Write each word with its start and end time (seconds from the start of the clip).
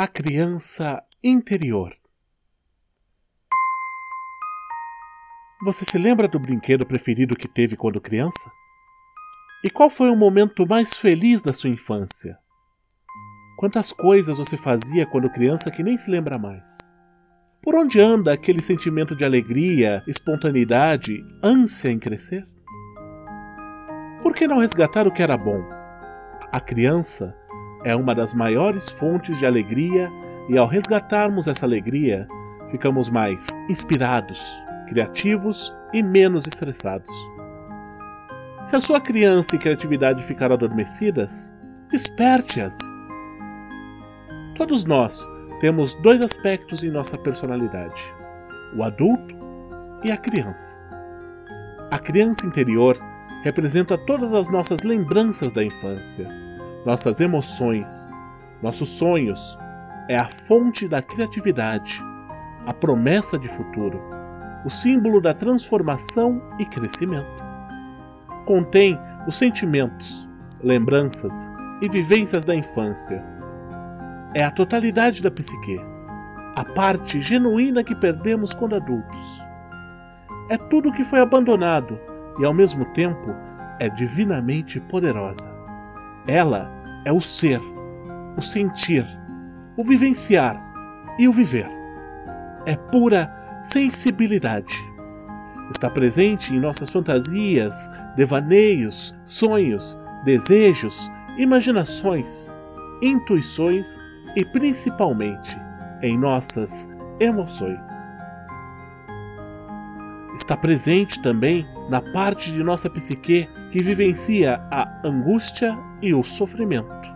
A 0.00 0.06
criança 0.06 1.02
interior. 1.24 1.92
Você 5.64 5.84
se 5.84 5.98
lembra 5.98 6.28
do 6.28 6.38
brinquedo 6.38 6.86
preferido 6.86 7.34
que 7.34 7.48
teve 7.48 7.76
quando 7.76 8.00
criança? 8.00 8.48
E 9.64 9.68
qual 9.68 9.90
foi 9.90 10.08
o 10.08 10.14
momento 10.14 10.64
mais 10.68 10.96
feliz 10.96 11.42
da 11.42 11.52
sua 11.52 11.70
infância? 11.70 12.38
Quantas 13.58 13.92
coisas 13.92 14.38
você 14.38 14.56
fazia 14.56 15.04
quando 15.04 15.32
criança 15.32 15.68
que 15.68 15.82
nem 15.82 15.96
se 15.96 16.12
lembra 16.12 16.38
mais? 16.38 16.94
Por 17.60 17.74
onde 17.74 18.00
anda 18.00 18.32
aquele 18.32 18.62
sentimento 18.62 19.16
de 19.16 19.24
alegria, 19.24 20.04
espontaneidade, 20.06 21.18
ânsia 21.42 21.90
em 21.90 21.98
crescer? 21.98 22.46
Por 24.22 24.32
que 24.32 24.46
não 24.46 24.60
resgatar 24.60 25.08
o 25.08 25.12
que 25.12 25.24
era 25.24 25.36
bom? 25.36 25.60
A 26.52 26.60
criança 26.60 27.36
é 27.84 27.94
uma 27.94 28.14
das 28.14 28.34
maiores 28.34 28.88
fontes 28.88 29.38
de 29.38 29.46
alegria 29.46 30.10
e 30.48 30.56
ao 30.56 30.66
resgatarmos 30.66 31.46
essa 31.46 31.66
alegria, 31.66 32.26
ficamos 32.70 33.10
mais 33.10 33.56
inspirados, 33.68 34.64
criativos 34.88 35.74
e 35.92 36.02
menos 36.02 36.46
estressados. 36.46 37.10
Se 38.64 38.74
a 38.74 38.80
sua 38.80 39.00
criança 39.00 39.56
e 39.56 39.58
criatividade 39.58 40.22
ficaram 40.22 40.54
adormecidas, 40.54 41.54
desperte-as. 41.90 42.78
Todos 44.54 44.84
nós 44.84 45.26
temos 45.60 45.94
dois 45.94 46.20
aspectos 46.20 46.82
em 46.82 46.90
nossa 46.90 47.16
personalidade: 47.16 48.02
o 48.76 48.82
adulto 48.82 49.36
e 50.02 50.10
a 50.10 50.16
criança. 50.16 50.82
A 51.90 51.98
criança 51.98 52.46
interior 52.46 52.96
representa 53.42 53.96
todas 53.96 54.34
as 54.34 54.50
nossas 54.50 54.80
lembranças 54.80 55.52
da 55.52 55.62
infância 55.62 56.47
nossas 56.88 57.20
emoções, 57.20 58.10
nossos 58.62 58.88
sonhos, 58.88 59.58
é 60.08 60.16
a 60.16 60.24
fonte 60.24 60.88
da 60.88 61.02
criatividade, 61.02 62.02
a 62.64 62.72
promessa 62.72 63.38
de 63.38 63.46
futuro, 63.46 64.00
o 64.64 64.70
símbolo 64.70 65.20
da 65.20 65.34
transformação 65.34 66.40
e 66.58 66.64
crescimento. 66.64 67.44
Contém 68.46 68.98
os 69.26 69.36
sentimentos, 69.36 70.26
lembranças 70.64 71.52
e 71.82 71.90
vivências 71.90 72.42
da 72.42 72.54
infância. 72.54 73.22
É 74.34 74.42
a 74.42 74.50
totalidade 74.50 75.22
da 75.22 75.30
psique, 75.30 75.78
a 76.56 76.64
parte 76.64 77.20
genuína 77.20 77.84
que 77.84 77.94
perdemos 77.94 78.54
quando 78.54 78.76
adultos. 78.76 79.44
É 80.48 80.56
tudo 80.56 80.94
que 80.94 81.04
foi 81.04 81.20
abandonado 81.20 82.00
e, 82.40 82.46
ao 82.46 82.54
mesmo 82.54 82.86
tempo, 82.94 83.28
é 83.78 83.90
divinamente 83.90 84.80
poderosa. 84.80 85.54
Ela 86.26 86.77
é 87.08 87.12
o 87.12 87.22
ser, 87.22 87.58
o 88.36 88.42
sentir, 88.42 89.02
o 89.78 89.82
vivenciar 89.82 90.54
e 91.18 91.26
o 91.26 91.32
viver. 91.32 91.66
É 92.66 92.76
pura 92.76 93.34
sensibilidade. 93.62 94.74
Está 95.70 95.88
presente 95.88 96.54
em 96.54 96.60
nossas 96.60 96.90
fantasias, 96.90 97.90
devaneios, 98.14 99.16
sonhos, 99.24 99.98
desejos, 100.22 101.10
imaginações, 101.38 102.52
intuições 103.00 103.98
e 104.36 104.44
principalmente 104.44 105.56
em 106.02 106.18
nossas 106.18 106.90
emoções. 107.18 108.12
Está 110.34 110.58
presente 110.58 111.22
também 111.22 111.66
na 111.88 112.02
parte 112.02 112.52
de 112.52 112.62
nossa 112.62 112.90
psique 112.90 113.48
que 113.70 113.80
vivencia 113.80 114.60
a 114.70 115.00
angústia 115.02 115.87
e 116.00 116.14
o 116.14 116.22
sofrimento. 116.22 117.14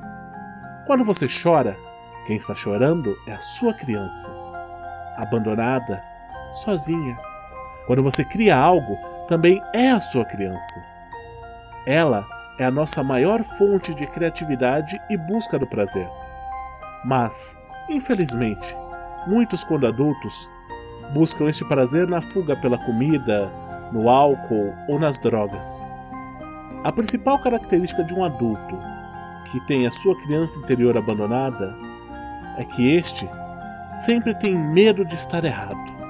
Quando 0.86 1.04
você 1.04 1.26
chora, 1.26 1.76
quem 2.26 2.36
está 2.36 2.54
chorando 2.54 3.16
é 3.26 3.32
a 3.32 3.40
sua 3.40 3.74
criança, 3.74 4.32
abandonada, 5.16 6.02
sozinha. 6.52 7.18
Quando 7.86 8.02
você 8.02 8.24
cria 8.24 8.56
algo, 8.56 8.96
também 9.28 9.60
é 9.74 9.90
a 9.90 10.00
sua 10.00 10.24
criança. 10.24 10.82
Ela 11.86 12.24
é 12.58 12.64
a 12.64 12.70
nossa 12.70 13.02
maior 13.02 13.42
fonte 13.42 13.94
de 13.94 14.06
criatividade 14.06 15.00
e 15.10 15.16
busca 15.16 15.58
do 15.58 15.66
prazer. 15.66 16.08
Mas, 17.04 17.58
infelizmente, 17.88 18.76
muitos 19.26 19.64
quando 19.64 19.86
adultos 19.86 20.50
buscam 21.12 21.46
este 21.46 21.64
prazer 21.64 22.06
na 22.06 22.20
fuga 22.20 22.56
pela 22.56 22.78
comida, 22.78 23.52
no 23.92 24.08
álcool 24.08 24.74
ou 24.88 24.98
nas 24.98 25.18
drogas. 25.18 25.84
A 26.84 26.90
principal 26.90 27.38
característica 27.38 28.02
de 28.02 28.12
um 28.12 28.24
adulto 28.24 28.76
que 29.50 29.60
tem 29.66 29.86
a 29.86 29.90
sua 29.90 30.20
criança 30.22 30.58
interior 30.58 30.96
abandonada 30.96 31.76
é 32.58 32.64
que 32.64 32.96
este 32.96 33.30
sempre 33.92 34.34
tem 34.34 34.58
medo 34.58 35.04
de 35.04 35.14
estar 35.14 35.44
errado. 35.44 36.02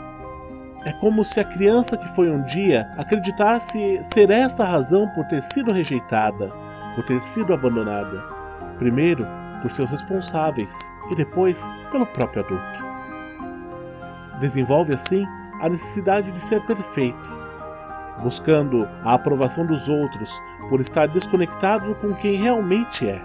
É 0.87 0.93
como 0.93 1.23
se 1.23 1.39
a 1.41 1.45
criança 1.45 1.97
que 1.97 2.09
foi 2.09 2.31
um 2.31 2.43
dia 2.43 2.91
acreditasse 2.97 3.99
ser 4.03 4.31
esta 4.31 4.65
a 4.65 4.69
razão 4.69 5.07
por 5.11 5.27
ter 5.27 5.43
sido 5.43 5.73
rejeitada, 5.73 6.51
por 6.95 7.05
ter 7.05 7.23
sido 7.23 7.53
abandonada. 7.53 8.25
Primeiro 8.79 9.27
por 9.61 9.71
seus 9.71 9.91
responsáveis 9.91 10.75
e 11.11 11.15
depois 11.15 11.71
pelo 11.91 12.07
próprio 12.07 12.45
adulto. 12.45 12.83
Desenvolve 14.41 14.95
assim 14.95 15.27
a 15.61 15.69
necessidade 15.69 16.33
de 16.33 16.41
ser 16.41 16.65
perfeito, 16.65 17.42
buscando 18.21 18.89
a 19.05 19.15
aprovação 19.15 19.67
dos 19.67 19.89
outros 19.89 20.41
por 20.69 20.81
estar 20.81 21.07
desconectado 21.07 21.95
com 21.97 22.15
quem 22.15 22.37
realmente 22.37 23.09
é. 23.09 23.23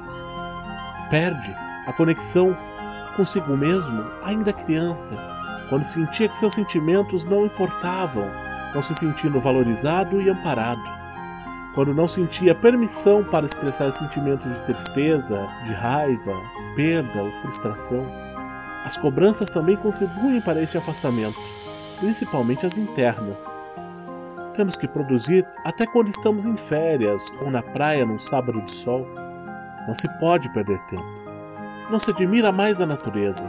Perde 1.09 1.55
a 1.85 1.93
conexão 1.93 2.55
consigo 3.15 3.57
mesmo, 3.57 4.05
ainda 4.23 4.53
criança, 4.53 5.17
quando 5.69 5.83
sentia 5.83 6.27
que 6.27 6.35
seus 6.35 6.53
sentimentos 6.53 7.25
não 7.25 7.45
importavam, 7.45 8.29
não 8.73 8.81
se 8.81 8.93
sentindo 8.93 9.39
valorizado 9.39 10.21
e 10.21 10.29
amparado. 10.29 10.97
Quando 11.73 11.93
não 11.93 12.07
sentia 12.07 12.55
permissão 12.55 13.23
para 13.23 13.45
expressar 13.45 13.91
sentimentos 13.91 14.51
de 14.51 14.63
tristeza, 14.63 15.47
de 15.63 15.73
raiva, 15.73 16.33
perda 16.75 17.21
ou 17.21 17.31
frustração. 17.33 18.05
As 18.83 18.97
cobranças 18.97 19.49
também 19.49 19.75
contribuem 19.75 20.41
para 20.41 20.61
este 20.61 20.77
afastamento, 20.77 21.39
principalmente 21.99 22.65
as 22.65 22.77
internas. 22.77 23.66
Temos 24.57 24.75
que 24.75 24.87
produzir 24.87 25.45
até 25.63 25.85
quando 25.85 26.07
estamos 26.07 26.47
em 26.47 26.57
férias 26.57 27.31
ou 27.41 27.51
na 27.51 27.61
praia 27.61 28.03
num 28.07 28.17
sábado 28.17 28.59
de 28.63 28.71
sol. 28.71 29.05
Não 29.85 29.93
se 29.93 30.09
pode 30.17 30.51
perder 30.51 30.79
tempo. 30.87 31.05
Não 31.91 31.99
se 31.99 32.09
admira 32.09 32.51
mais 32.51 32.81
a 32.81 32.85
natureza, 32.87 33.47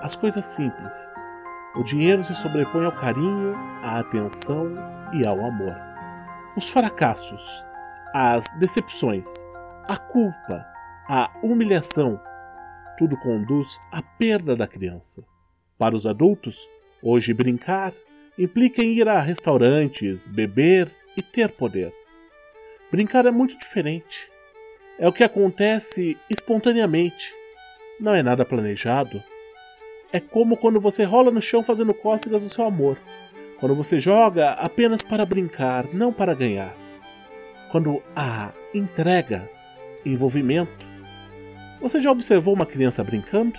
as 0.00 0.16
coisas 0.16 0.46
simples. 0.46 1.12
O 1.74 1.82
dinheiro 1.82 2.24
se 2.24 2.34
sobrepõe 2.34 2.86
ao 2.86 2.92
carinho, 2.92 3.54
à 3.82 3.98
atenção 3.98 4.72
e 5.12 5.26
ao 5.26 5.44
amor. 5.44 5.76
Os 6.56 6.70
fracassos, 6.70 7.66
as 8.14 8.50
decepções, 8.58 9.28
a 9.86 9.98
culpa, 9.98 10.64
a 11.06 11.30
humilhação, 11.42 12.18
tudo 12.96 13.14
conduz 13.18 13.78
à 13.92 14.00
perda 14.00 14.56
da 14.56 14.66
criança. 14.66 15.22
Para 15.78 15.94
os 15.94 16.06
adultos, 16.06 16.66
hoje 17.02 17.34
brincar, 17.34 17.92
implica 18.38 18.82
em 18.82 18.92
ir 18.94 19.08
a 19.08 19.20
restaurantes, 19.20 20.28
beber 20.28 20.90
e 21.16 21.22
ter 21.22 21.52
poder. 21.52 21.92
Brincar 22.90 23.26
é 23.26 23.30
muito 23.30 23.58
diferente. 23.58 24.30
É 24.98 25.08
o 25.08 25.12
que 25.12 25.24
acontece 25.24 26.16
espontaneamente. 26.30 27.34
Não 28.00 28.14
é 28.14 28.22
nada 28.22 28.44
planejado. 28.44 29.22
É 30.12 30.20
como 30.20 30.56
quando 30.56 30.80
você 30.80 31.04
rola 31.04 31.30
no 31.30 31.40
chão 31.40 31.62
fazendo 31.62 31.92
cócegas 31.92 32.42
do 32.42 32.48
seu 32.48 32.64
amor. 32.64 32.98
Quando 33.58 33.74
você 33.74 34.00
joga 34.00 34.52
apenas 34.52 35.02
para 35.02 35.26
brincar, 35.26 35.86
não 35.92 36.12
para 36.12 36.34
ganhar. 36.34 36.74
Quando 37.70 38.02
há 38.14 38.52
entrega, 38.72 39.50
envolvimento. 40.04 40.86
Você 41.80 42.00
já 42.00 42.10
observou 42.10 42.54
uma 42.54 42.66
criança 42.66 43.02
brincando? 43.02 43.58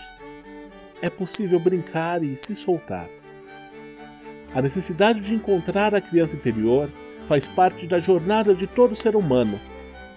É 1.02 1.10
possível 1.10 1.60
brincar 1.60 2.24
e 2.24 2.36
se 2.36 2.56
soltar. 2.56 3.08
A 4.54 4.62
necessidade 4.62 5.22
de 5.22 5.34
encontrar 5.34 5.94
a 5.94 6.02
criança 6.02 6.36
interior 6.36 6.90
faz 7.28 7.48
parte 7.48 7.86
da 7.86 8.00
jornada 8.00 8.56
de 8.56 8.66
todo 8.66 8.96
ser 8.96 9.16
humano, 9.16 9.60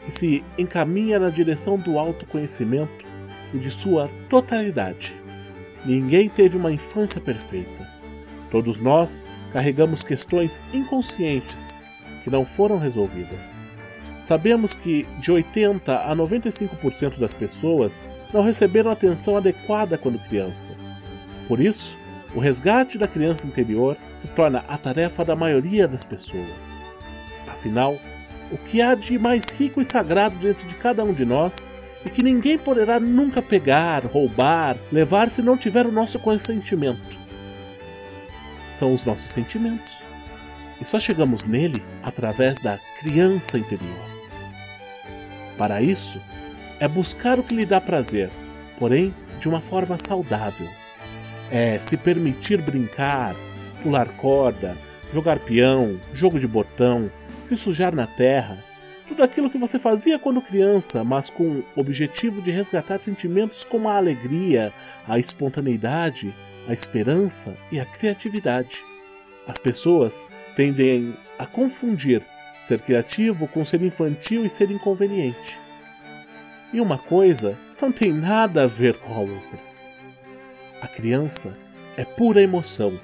que 0.04 0.10
se 0.10 0.44
encaminha 0.56 1.18
na 1.18 1.30
direção 1.30 1.76
do 1.76 1.98
autoconhecimento 1.98 3.04
e 3.52 3.58
de 3.58 3.70
sua 3.70 4.08
totalidade. 4.28 5.20
Ninguém 5.84 6.28
teve 6.28 6.56
uma 6.56 6.72
infância 6.72 7.20
perfeita. 7.20 7.88
Todos 8.50 8.78
nós 8.80 9.24
carregamos 9.52 10.02
questões 10.02 10.62
inconscientes 10.72 11.78
que 12.22 12.30
não 12.30 12.44
foram 12.44 12.78
resolvidas. 12.78 13.60
Sabemos 14.20 14.74
que 14.74 15.06
de 15.18 15.32
80 15.32 15.96
a 15.96 16.14
95% 16.14 17.18
das 17.18 17.34
pessoas 17.34 18.06
não 18.32 18.42
receberam 18.42 18.90
atenção 18.90 19.36
adequada 19.36 19.96
quando 19.96 20.18
criança. 20.28 20.72
Por 21.48 21.58
isso, 21.58 21.98
o 22.34 22.40
resgate 22.40 22.96
da 22.96 23.08
criança 23.08 23.46
interior 23.46 23.96
se 24.14 24.28
torna 24.28 24.64
a 24.68 24.78
tarefa 24.78 25.24
da 25.24 25.34
maioria 25.34 25.88
das 25.88 26.04
pessoas. 26.04 26.82
Afinal, 27.46 27.98
o 28.52 28.58
que 28.58 28.80
há 28.80 28.94
de 28.94 29.18
mais 29.18 29.44
rico 29.58 29.80
e 29.80 29.84
sagrado 29.84 30.36
dentro 30.36 30.66
de 30.66 30.74
cada 30.74 31.02
um 31.04 31.12
de 31.12 31.24
nós 31.24 31.68
e 32.04 32.10
que 32.10 32.22
ninguém 32.22 32.58
poderá 32.58 32.98
nunca 32.98 33.42
pegar, 33.42 34.04
roubar, 34.04 34.76
levar 34.90 35.28
se 35.28 35.42
não 35.42 35.56
tiver 35.56 35.86
o 35.86 35.92
nosso 35.92 36.18
consentimento. 36.18 37.18
São 38.68 38.94
os 38.94 39.04
nossos 39.04 39.30
sentimentos. 39.30 40.08
E 40.80 40.84
só 40.84 40.98
chegamos 40.98 41.44
nele 41.44 41.82
através 42.02 42.58
da 42.58 42.78
criança 43.00 43.58
interior. 43.58 44.10
Para 45.58 45.82
isso, 45.82 46.20
é 46.78 46.88
buscar 46.88 47.38
o 47.38 47.42
que 47.42 47.54
lhe 47.54 47.66
dá 47.66 47.80
prazer, 47.80 48.30
porém 48.78 49.14
de 49.38 49.48
uma 49.48 49.60
forma 49.60 49.98
saudável. 49.98 50.68
É 51.50 51.79
se 51.79 51.97
permitir 51.97 52.62
brincar, 52.62 53.35
pular 53.82 54.08
corda, 54.17 54.76
jogar 55.12 55.38
peão, 55.41 56.00
jogo 56.12 56.38
de 56.38 56.47
botão, 56.47 57.11
se 57.44 57.56
sujar 57.56 57.94
na 57.94 58.06
terra, 58.06 58.58
tudo 59.11 59.25
aquilo 59.25 59.50
que 59.50 59.58
você 59.58 59.76
fazia 59.76 60.20
quando 60.20 60.41
criança, 60.41 61.02
mas 61.02 61.29
com 61.29 61.43
o 61.44 61.64
objetivo 61.75 62.41
de 62.41 62.52
resgatar 62.52 63.00
sentimentos 63.00 63.64
como 63.64 63.88
a 63.88 63.97
alegria, 63.97 64.73
a 65.06 65.19
espontaneidade, 65.19 66.32
a 66.69 66.73
esperança 66.73 67.56
e 67.73 67.81
a 67.81 67.85
criatividade. 67.85 68.85
As 69.49 69.58
pessoas 69.58 70.29
tendem 70.55 71.12
a 71.37 71.44
confundir 71.44 72.23
ser 72.62 72.81
criativo 72.82 73.49
com 73.49 73.64
ser 73.64 73.82
infantil 73.82 74.44
e 74.44 74.49
ser 74.49 74.70
inconveniente. 74.70 75.61
E 76.73 76.81
uma 76.81 76.99
coisa 76.99 77.58
não 77.82 77.91
tem 77.91 78.12
nada 78.12 78.62
a 78.62 78.67
ver 78.69 78.97
com 78.99 79.12
a 79.12 79.19
outra. 79.19 79.69
A 80.80 80.88
criança 80.88 81.52
é 81.94 82.06
pura 82.06 82.40
emoção. 82.40 82.98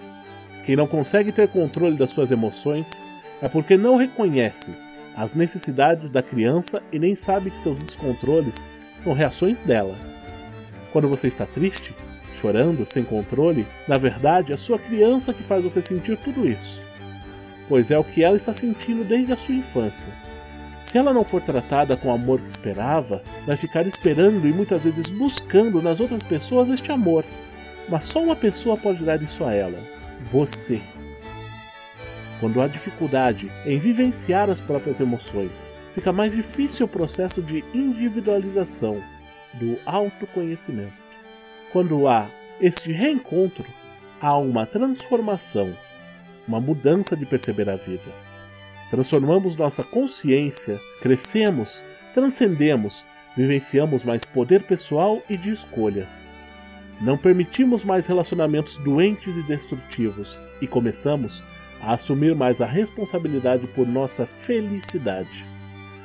Quem 0.65 0.77
não 0.77 0.87
consegue 0.87 1.31
ter 1.31 1.47
controle 1.47 1.97
das 1.97 2.09
suas 2.09 2.31
emoções 2.31 3.05
é 3.43 3.49
porque 3.49 3.77
não 3.77 3.97
reconhece 3.97 4.75
as 5.15 5.35
necessidades 5.35 6.09
da 6.09 6.23
criança 6.23 6.83
e 6.91 6.99
nem 6.99 7.15
sabe 7.15 7.51
que 7.51 7.59
seus 7.59 7.83
descontroles 7.83 8.67
são 8.99 9.13
reações 9.13 9.61
dela. 9.61 9.95
Quando 10.91 11.07
você 11.07 11.29
está 11.29 11.45
triste, 11.45 11.95
chorando, 12.35 12.87
sem 12.87 13.05
controle, 13.05 13.67
na 13.87 13.99
verdade 13.99 14.53
é 14.53 14.57
sua 14.57 14.79
criança 14.79 15.35
que 15.35 15.43
faz 15.43 15.63
você 15.63 15.83
sentir 15.83 16.17
tudo 16.17 16.49
isso. 16.49 16.83
Pois 17.69 17.91
é 17.91 17.99
o 17.99 18.05
que 18.05 18.23
ela 18.23 18.37
está 18.37 18.55
sentindo 18.55 19.05
desde 19.05 19.33
a 19.33 19.37
sua 19.37 19.55
infância. 19.55 20.11
Se 20.81 20.97
ela 20.97 21.13
não 21.13 21.25
for 21.25 21.43
tratada 21.43 21.95
com 21.97 22.09
o 22.09 22.13
amor 22.13 22.41
que 22.41 22.49
esperava, 22.49 23.23
vai 23.47 23.57
ficar 23.57 23.87
esperando 23.87 24.47
e 24.47 24.53
muitas 24.53 24.85
vezes 24.85 25.11
buscando 25.11 25.83
nas 25.83 26.01
outras 26.01 26.25
pessoas 26.25 26.71
este 26.71 26.91
amor. 26.91 27.25
Mas 27.89 28.05
só 28.05 28.23
uma 28.23 28.37
pessoa 28.37 28.77
pode 28.77 29.05
dar 29.05 29.21
isso 29.23 29.45
a 29.45 29.53
ela: 29.53 29.79
você 30.31 30.83
quando 32.41 32.61
há 32.61 32.69
dificuldade 32.69 33.51
em 33.65 33.79
vivenciar 33.79 34.51
as 34.51 34.61
próprias 34.61 35.01
emoções. 35.01 35.75
Fica 35.93 36.13
mais 36.13 36.33
difícil 36.33 36.87
o 36.87 36.89
processo 36.89 37.43
de 37.43 37.65
individualização, 37.73 39.03
do 39.55 39.79
autoconhecimento. 39.87 40.93
Quando 41.73 42.07
há 42.07 42.29
este 42.61 42.93
reencontro, 42.93 43.65
há 44.21 44.37
uma 44.37 44.67
transformação, 44.67 45.75
uma 46.47 46.61
mudança 46.61 47.17
de 47.17 47.25
perceber 47.25 47.69
a 47.69 47.77
vida. 47.77 48.13
Transformamos 48.91 49.57
nossa 49.57 49.83
consciência, 49.83 50.79
crescemos, 51.01 51.87
transcendemos, 52.13 53.07
vivenciamos 53.37 54.05
mais 54.05 54.25
poder 54.25 54.63
pessoal 54.63 55.23
e 55.29 55.37
de 55.37 55.49
escolhas. 55.49 56.31
Não 57.01 57.19
permitimos 57.19 57.85
mais 57.85 58.07
relacionamentos 58.07 58.79
doentes 58.79 59.37
e 59.37 59.43
destrutivos 59.43 60.43
e 60.61 60.67
começamos 60.67 61.45
a 61.81 61.93
assumir 61.93 62.35
mais 62.35 62.61
a 62.61 62.67
responsabilidade 62.67 63.67
por 63.69 63.87
nossa 63.87 64.25
felicidade, 64.25 65.47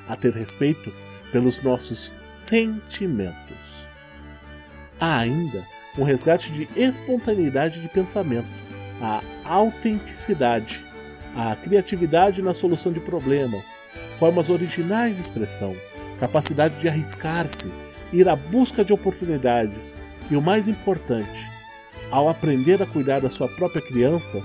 a 0.08 0.16
ter 0.16 0.34
respeito 0.34 0.94
pelos 1.32 1.62
nossos 1.62 2.14
sentimentos. 2.36 3.88
Há 5.00 5.20
ainda 5.20 5.66
um 5.98 6.04
resgate 6.04 6.52
de 6.52 6.68
espontaneidade 6.76 7.80
de 7.80 7.88
pensamento, 7.88 8.48
a 9.02 9.22
autenticidade, 9.46 10.86
a 11.36 11.56
criatividade 11.56 12.42
na 12.42 12.54
solução 12.54 12.92
de 12.92 13.00
problemas, 13.00 13.80
formas 14.18 14.50
originais 14.50 15.16
de 15.16 15.22
expressão, 15.22 15.76
capacidade 16.20 16.78
de 16.80 16.88
arriscar-se, 16.88 17.72
ir 18.12 18.28
à 18.28 18.36
busca 18.36 18.84
de 18.84 18.92
oportunidades 18.92 19.98
e 20.31 20.36
o 20.36 20.42
mais 20.42 20.69
importante, 20.69 21.48
ao 22.10 22.30
aprender 22.30 22.81
a 22.81 22.86
cuidar 22.86 23.19
da 23.19 23.30
sua 23.30 23.50
própria 23.50 23.81
criança, 23.81 24.42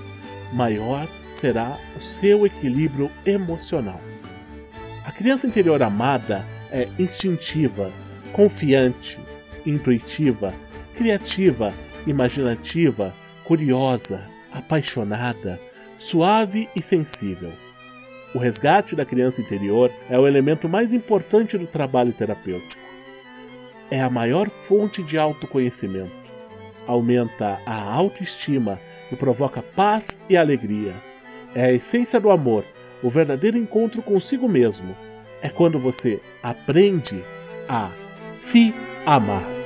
maior 0.53 1.07
será 1.31 1.77
o 1.95 1.99
seu 1.99 2.45
equilíbrio 2.45 3.09
emocional. 3.25 3.99
A 5.05 5.11
criança 5.11 5.47
interior 5.47 5.81
amada 5.81 6.45
é 6.69 6.89
instintiva, 6.99 7.91
confiante, 8.33 9.17
intuitiva, 9.65 10.53
criativa, 10.93 11.73
imaginativa, 12.05 13.13
curiosa, 13.45 14.29
apaixonada, 14.51 15.59
suave 15.95 16.67
e 16.75 16.81
sensível. 16.81 17.53
O 18.35 18.39
resgate 18.39 18.93
da 18.93 19.05
criança 19.05 19.41
interior 19.41 19.89
é 20.09 20.19
o 20.19 20.27
elemento 20.27 20.67
mais 20.67 20.91
importante 20.93 21.57
do 21.57 21.65
trabalho 21.65 22.11
terapêutico. 22.11 22.87
É 23.89 24.01
a 24.01 24.09
maior 24.09 24.49
fonte 24.49 25.01
de 25.01 25.17
autoconhecimento. 25.17 26.11
Aumenta 26.85 27.59
a 27.65 27.93
autoestima 27.93 28.79
e 29.11 29.15
provoca 29.15 29.61
paz 29.61 30.19
e 30.29 30.35
alegria. 30.35 30.95
É 31.55 31.65
a 31.65 31.71
essência 31.71 32.19
do 32.19 32.29
amor, 32.29 32.65
o 33.01 33.09
verdadeiro 33.09 33.57
encontro 33.57 34.01
consigo 34.01 34.47
mesmo. 34.47 34.95
É 35.41 35.49
quando 35.49 35.79
você 35.79 36.19
aprende 36.43 37.23
a 37.69 37.91
se 38.31 38.73
amar. 39.05 39.56